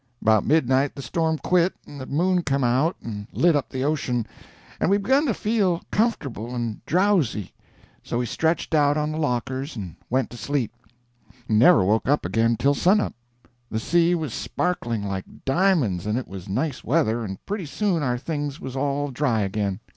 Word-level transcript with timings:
About 0.19 0.47
midnight 0.47 0.95
the 0.95 1.01
storm 1.03 1.37
quit 1.37 1.75
and 1.85 2.01
the 2.01 2.07
moon 2.07 2.41
come 2.41 2.63
out 2.63 2.95
and 3.03 3.27
lit 3.33 3.55
up 3.55 3.69
the 3.69 3.83
ocean, 3.83 4.25
and 4.79 4.89
we 4.89 4.97
begun 4.97 5.27
to 5.27 5.33
feel 5.35 5.83
comfortable 5.91 6.55
and 6.55 6.83
drowsy; 6.87 7.53
so 8.01 8.17
we 8.17 8.25
stretched 8.25 8.73
out 8.73 8.97
on 8.97 9.11
the 9.11 9.19
lockers 9.19 9.75
and 9.75 9.95
went 10.09 10.31
to 10.31 10.37
sleep, 10.37 10.73
and 11.47 11.59
never 11.59 11.83
woke 11.85 12.09
up 12.09 12.25
again 12.25 12.55
till 12.57 12.73
sun 12.73 12.99
up. 12.99 13.13
The 13.69 13.79
sea 13.79 14.15
was 14.15 14.33
sparkling 14.33 15.03
like 15.03 15.45
di'monds, 15.45 16.07
and 16.07 16.17
it 16.17 16.27
was 16.27 16.49
nice 16.49 16.83
weather, 16.83 17.23
and 17.23 17.37
pretty 17.45 17.67
soon 17.67 18.01
our 18.01 18.17
things 18.17 18.59
was 18.59 18.75
all 18.75 19.11
dry 19.11 19.41
again. 19.41 19.81